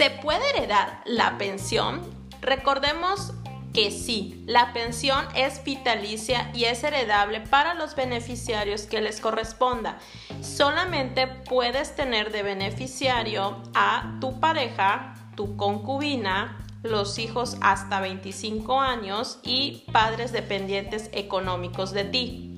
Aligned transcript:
¿Se 0.00 0.08
puede 0.08 0.40
heredar 0.56 1.02
la 1.04 1.36
pensión? 1.36 2.00
Recordemos 2.40 3.34
que 3.74 3.90
sí, 3.90 4.42
la 4.46 4.72
pensión 4.72 5.26
es 5.34 5.62
vitalicia 5.62 6.50
y 6.54 6.64
es 6.64 6.82
heredable 6.84 7.40
para 7.42 7.74
los 7.74 7.94
beneficiarios 7.96 8.84
que 8.84 9.02
les 9.02 9.20
corresponda. 9.20 9.98
Solamente 10.40 11.26
puedes 11.26 11.94
tener 11.96 12.32
de 12.32 12.42
beneficiario 12.42 13.62
a 13.74 14.16
tu 14.22 14.40
pareja, 14.40 15.16
tu 15.36 15.58
concubina, 15.58 16.56
los 16.82 17.18
hijos 17.18 17.58
hasta 17.60 18.00
25 18.00 18.80
años 18.80 19.38
y 19.42 19.84
padres 19.92 20.32
dependientes 20.32 21.10
económicos 21.12 21.92
de 21.92 22.04
ti. 22.04 22.56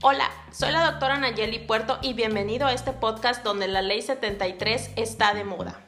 Hola, 0.00 0.30
soy 0.50 0.72
la 0.72 0.90
doctora 0.92 1.18
Nayeli 1.18 1.58
Puerto 1.58 1.98
y 2.00 2.14
bienvenido 2.14 2.66
a 2.66 2.72
este 2.72 2.92
podcast 2.92 3.44
donde 3.44 3.68
la 3.68 3.82
ley 3.82 4.00
73 4.00 4.92
está 4.96 5.34
de 5.34 5.44
moda. 5.44 5.84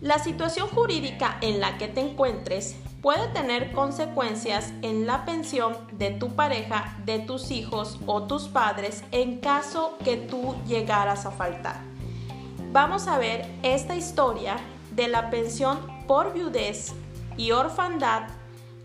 La 0.00 0.18
situación 0.18 0.66
jurídica 0.68 1.36
en 1.42 1.60
la 1.60 1.76
que 1.76 1.86
te 1.86 2.00
encuentres 2.00 2.74
puede 3.02 3.28
tener 3.28 3.72
consecuencias 3.72 4.72
en 4.80 5.06
la 5.06 5.26
pensión 5.26 5.76
de 5.92 6.10
tu 6.10 6.34
pareja, 6.34 6.96
de 7.04 7.18
tus 7.18 7.50
hijos 7.50 7.98
o 8.06 8.22
tus 8.22 8.48
padres 8.48 9.04
en 9.12 9.40
caso 9.40 9.98
que 10.02 10.16
tú 10.16 10.56
llegaras 10.66 11.26
a 11.26 11.30
faltar. 11.30 11.76
Vamos 12.72 13.08
a 13.08 13.18
ver 13.18 13.46
esta 13.62 13.94
historia 13.94 14.56
de 14.92 15.08
la 15.08 15.28
pensión 15.28 15.78
por 16.06 16.32
viudez 16.32 16.94
y 17.36 17.50
orfandad 17.50 18.28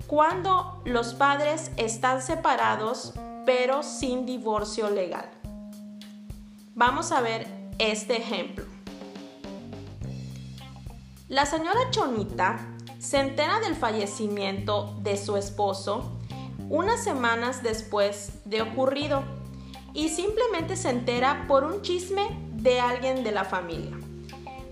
cuando 0.08 0.82
los 0.84 1.14
padres 1.14 1.72
están 1.78 2.22
separados 2.22 3.14
pero 3.46 3.84
sin 3.84 4.26
divorcio 4.26 4.90
legal. 4.90 5.30
Vamos 6.74 7.14
a 7.14 7.22
ver 7.22 7.48
este 7.80 8.18
ejemplo. 8.18 8.75
La 11.28 11.48
señora 11.48 11.90
Chonita 11.90 12.60
se 13.00 13.20
entera 13.20 13.60
del 13.60 13.74
fallecimiento 13.74 14.96
de 15.02 15.18
su 15.18 15.38
esposo 15.38 16.20
unas 16.70 17.04
semanas 17.04 17.64
después 17.64 18.34
de 18.46 18.62
ocurrido 18.62 19.24
y 19.96 20.10
simplemente 20.10 20.76
se 20.76 20.92
entera 20.92 21.46
por 21.48 21.64
un 21.64 21.82
chisme 21.82 22.28
de 22.52 22.80
alguien 22.80 23.24
de 23.24 23.32
la 23.32 23.44
familia. 23.44 23.98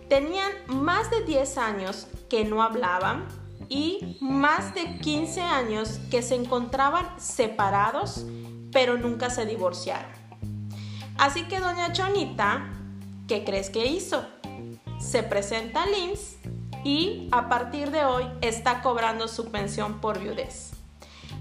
Tenían 0.10 0.52
más 0.68 1.10
de 1.10 1.24
10 1.24 1.58
años 1.58 2.06
que 2.30 2.46
no 2.46 2.62
hablaban 2.62 3.26
y 3.68 4.18
más 4.22 4.76
de 4.76 5.00
15 5.00 5.42
años 5.42 6.00
que 6.12 6.22
se 6.22 6.36
encontraban 6.36 7.20
separados, 7.20 8.28
pero 8.72 9.00
nunca 9.00 9.32
se 9.32 9.48
divorciaron. 9.48 10.12
Así 11.18 11.48
que 11.48 11.60
doña 11.60 11.94
Chonita, 11.94 12.72
¿qué 13.28 13.44
crees 13.44 13.72
que 13.72 13.88
hizo? 13.88 14.24
Se 15.00 15.24
presenta 15.24 15.84
al 15.84 15.98
IMSS 15.98 16.43
y 16.84 17.28
a 17.32 17.50
partir 17.50 17.92
de 17.92 18.06
hoy 18.06 18.26
está 18.42 18.82
cobrando 18.82 19.28
su 19.28 19.52
pensión 19.52 20.00
por 20.00 20.20
viudez. 20.20 20.72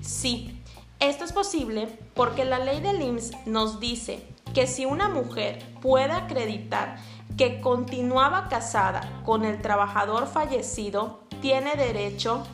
Sí, 0.00 0.60
esto 1.00 1.24
es 1.24 1.32
posible 1.32 1.88
porque 2.14 2.44
la 2.44 2.58
ley 2.58 2.80
del 2.80 3.02
IMSS 3.02 3.46
nos 3.46 3.80
dice 3.80 4.26
que 4.54 4.66
si 4.66 4.84
una 4.84 5.08
mujer 5.08 5.64
puede 5.80 6.12
acreditar 6.12 6.96
que 7.36 7.60
continuaba 7.60 8.48
casada 8.48 9.22
con 9.24 9.44
el 9.44 9.62
trabajador 9.62 10.26
fallecido, 10.26 11.24
tiene 11.40 11.74
derecho 11.76 12.46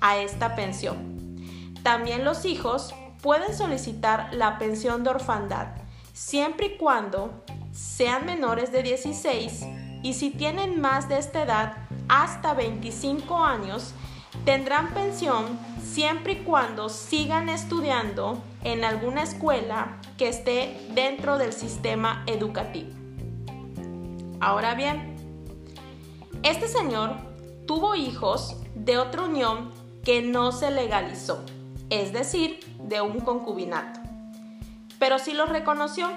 a 0.00 0.18
esta 0.18 0.56
pensión. 0.56 1.38
También 1.82 2.24
los 2.24 2.44
hijos 2.44 2.94
pueden 3.22 3.56
solicitar 3.56 4.34
la 4.34 4.58
pensión 4.58 5.04
de 5.04 5.10
orfandad 5.10 5.68
siempre 6.14 6.66
y 6.66 6.76
cuando 6.76 7.44
sean 7.72 8.24
menores 8.24 8.72
de 8.72 8.82
16 8.82 9.66
y 10.02 10.14
si 10.14 10.30
tienen 10.30 10.80
más 10.80 11.08
de 11.08 11.18
esta 11.18 11.42
edad 11.42 11.83
hasta 12.08 12.54
25 12.54 13.44
años 13.44 13.94
tendrán 14.44 14.92
pensión 14.92 15.58
siempre 15.82 16.34
y 16.34 16.36
cuando 16.44 16.88
sigan 16.88 17.48
estudiando 17.48 18.42
en 18.62 18.84
alguna 18.84 19.22
escuela 19.22 19.98
que 20.18 20.28
esté 20.28 20.88
dentro 20.94 21.38
del 21.38 21.52
sistema 21.52 22.24
educativo. 22.26 22.90
Ahora 24.40 24.74
bien, 24.74 25.16
este 26.42 26.68
señor 26.68 27.12
tuvo 27.66 27.94
hijos 27.94 28.56
de 28.74 28.98
otra 28.98 29.22
unión 29.22 29.70
que 30.04 30.20
no 30.20 30.52
se 30.52 30.70
legalizó, 30.70 31.44
es 31.88 32.12
decir, 32.12 32.60
de 32.78 33.00
un 33.00 33.20
concubinato. 33.20 34.00
Pero 34.98 35.18
sí 35.18 35.32
los 35.32 35.48
reconoció 35.48 36.10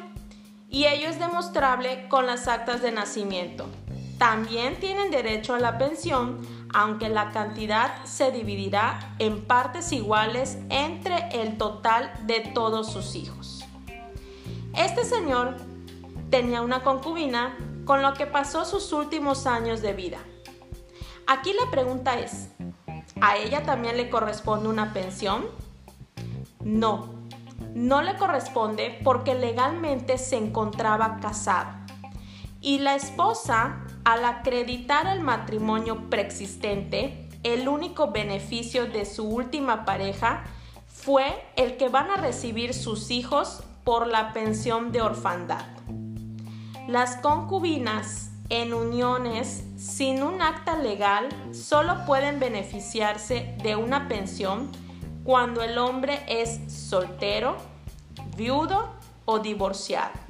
y 0.69 0.85
ello 0.85 1.07
es 1.07 1.19
demostrable 1.19 2.09
con 2.09 2.25
las 2.25 2.47
actas 2.47 2.81
de 2.81 2.91
nacimiento. 2.91 3.65
También 4.17 4.79
tienen 4.79 5.11
derecho 5.11 5.53
a 5.53 5.59
la 5.59 5.77
pensión, 5.77 6.41
aunque 6.73 7.07
la 7.07 7.31
cantidad 7.31 8.03
se 8.03 8.31
dividirá 8.31 9.15
en 9.19 9.45
partes 9.45 9.91
iguales 9.91 10.57
entre 10.69 11.29
el 11.29 11.57
total 11.57 12.11
de 12.25 12.39
todos 12.39 12.91
sus 12.91 13.15
hijos. 13.15 13.63
Este 14.75 15.05
señor 15.05 15.57
tenía 16.29 16.61
una 16.61 16.83
concubina 16.83 17.55
con 17.85 18.01
lo 18.01 18.13
que 18.13 18.25
pasó 18.25 18.65
sus 18.65 18.91
últimos 18.91 19.47
años 19.47 19.81
de 19.81 19.93
vida. 19.93 20.19
Aquí 21.25 21.53
la 21.53 21.69
pregunta 21.69 22.19
es, 22.19 22.49
¿a 23.21 23.37
ella 23.37 23.63
también 23.63 23.97
le 23.97 24.09
corresponde 24.09 24.67
una 24.67 24.93
pensión? 24.93 25.45
No, 26.63 27.13
no 27.73 28.01
le 28.01 28.15
corresponde 28.17 28.99
porque 29.03 29.35
legalmente 29.35 30.17
se 30.17 30.37
encontraba 30.37 31.19
casado. 31.21 31.69
Y 32.61 32.79
la 32.79 32.95
esposa, 32.95 33.83
al 34.07 34.23
acreditar 34.23 35.05
el 35.05 35.19
matrimonio 35.19 36.09
preexistente, 36.09 37.27
el 37.43 37.67
único 37.67 38.09
beneficio 38.09 38.85
de 38.85 39.03
su 39.03 39.27
última 39.27 39.83
pareja 39.83 40.45
fue 40.87 41.25
el 41.57 41.75
que 41.75 41.89
van 41.89 42.09
a 42.11 42.15
recibir 42.15 42.73
sus 42.73 43.11
hijos 43.11 43.63
por 43.83 44.07
la 44.07 44.31
pensión 44.31 44.93
de 44.93 45.01
orfandad. 45.01 45.65
Las 46.87 47.17
concubinas 47.17 48.31
en 48.47 48.73
uniones 48.73 49.65
sin 49.75 50.23
un 50.23 50.41
acta 50.41 50.77
legal 50.77 51.27
solo 51.51 52.05
pueden 52.05 52.39
beneficiarse 52.39 53.57
de 53.61 53.75
una 53.75 54.07
pensión 54.07 54.71
cuando 55.25 55.61
el 55.61 55.77
hombre 55.77 56.21
es 56.29 56.61
soltero, 56.71 57.57
viudo 58.37 58.87
o 59.25 59.39
divorciado. 59.39 60.26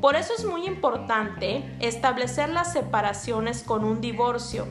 Por 0.00 0.16
eso 0.16 0.32
es 0.36 0.44
muy 0.44 0.66
importante 0.66 1.64
establecer 1.80 2.50
las 2.50 2.72
separaciones 2.72 3.62
con 3.62 3.84
un 3.84 4.00
divorcio. 4.00 4.66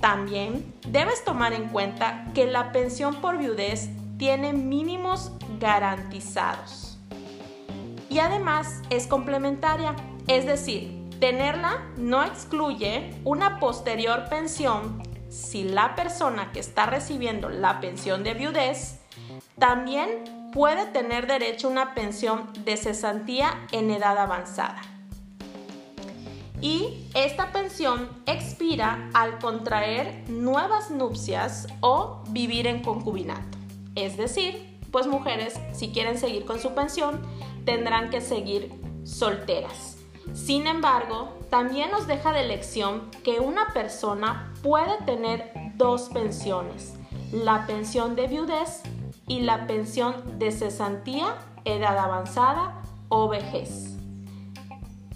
También 0.00 0.74
debes 0.88 1.24
tomar 1.24 1.52
en 1.52 1.68
cuenta 1.68 2.24
que 2.34 2.46
la 2.46 2.72
pensión 2.72 3.16
por 3.16 3.36
viudez 3.36 3.90
tiene 4.16 4.52
mínimos 4.52 5.32
garantizados. 5.58 6.98
Y 8.08 8.18
además 8.18 8.80
es 8.90 9.06
complementaria, 9.06 9.94
es 10.26 10.46
decir, 10.46 11.00
Tenerla 11.20 11.82
no 11.98 12.24
excluye 12.24 13.14
una 13.24 13.60
posterior 13.60 14.30
pensión 14.30 15.02
si 15.28 15.64
la 15.64 15.94
persona 15.94 16.50
que 16.50 16.60
está 16.60 16.86
recibiendo 16.86 17.50
la 17.50 17.78
pensión 17.78 18.24
de 18.24 18.32
viudez 18.32 19.00
también 19.58 20.39
puede 20.52 20.86
tener 20.86 21.26
derecho 21.26 21.68
a 21.68 21.70
una 21.70 21.94
pensión 21.94 22.50
de 22.64 22.76
cesantía 22.76 23.66
en 23.72 23.90
edad 23.90 24.18
avanzada. 24.18 24.80
Y 26.60 27.06
esta 27.14 27.52
pensión 27.52 28.08
expira 28.26 29.08
al 29.14 29.38
contraer 29.38 30.28
nuevas 30.28 30.90
nupcias 30.90 31.66
o 31.80 32.22
vivir 32.28 32.66
en 32.66 32.82
concubinato. 32.82 33.56
Es 33.94 34.16
decir, 34.16 34.78
pues 34.90 35.06
mujeres, 35.06 35.58
si 35.72 35.90
quieren 35.90 36.18
seguir 36.18 36.44
con 36.44 36.60
su 36.60 36.74
pensión, 36.74 37.22
tendrán 37.64 38.10
que 38.10 38.20
seguir 38.20 38.72
solteras. 39.04 39.96
Sin 40.34 40.66
embargo, 40.66 41.38
también 41.48 41.90
nos 41.90 42.06
deja 42.06 42.32
de 42.32 42.46
lección 42.46 43.10
que 43.24 43.40
una 43.40 43.72
persona 43.72 44.52
puede 44.62 44.98
tener 45.06 45.52
dos 45.76 46.10
pensiones, 46.10 46.94
la 47.32 47.66
pensión 47.66 48.16
de 48.16 48.26
viudez 48.26 48.82
y 49.30 49.38
la 49.42 49.68
pensión 49.68 50.40
de 50.40 50.50
cesantía, 50.50 51.36
edad 51.64 51.96
avanzada 51.96 52.82
o 53.08 53.28
vejez. 53.28 53.94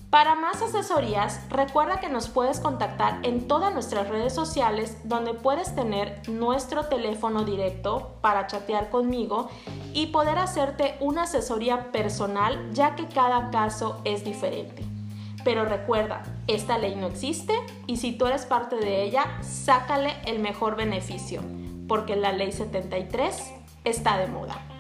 Para 0.09 0.37
más 0.37 0.63
asesorías, 0.63 1.41
recuerda 1.51 1.99
que 1.99 2.09
nos 2.09 2.29
puedes 2.29 2.61
contactar 2.61 3.19
en 3.25 3.49
todas 3.49 3.75
nuestras 3.75 4.09
redes 4.09 4.33
sociales 4.33 4.97
donde 5.03 5.35
puedes 5.35 5.75
tener 5.75 6.23
nuestro 6.29 6.85
teléfono 6.85 7.45
directo 7.45 8.15
para 8.21 8.47
chatear 8.47 8.89
conmigo 8.89 9.49
y 9.93 10.07
poder 10.07 10.39
hacerte 10.39 10.95
una 11.01 11.25
asesoría 11.25 11.91
personal 11.91 12.71
ya 12.73 12.95
que 12.95 13.09
cada 13.09 13.51
caso 13.51 14.01
es 14.05 14.25
diferente. 14.25 14.85
Pero 15.43 15.65
recuerda, 15.65 16.23
esta 16.47 16.79
ley 16.79 16.95
no 16.95 17.09
existe 17.09 17.53
y 17.89 17.97
si 17.97 18.13
tú 18.13 18.27
eres 18.27 18.47
parte 18.47 18.77
de 18.77 19.03
ella, 19.03 19.27
sácale 19.43 20.13
el 20.25 20.39
mejor 20.39 20.77
beneficio, 20.77 21.43
porque 21.89 22.15
la 22.15 22.31
ley 22.31 22.53
73 22.53 23.64
está 23.85 24.19
de 24.19 24.27
moda. 24.27 24.74